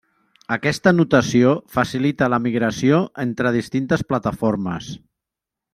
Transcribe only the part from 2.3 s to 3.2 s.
la migració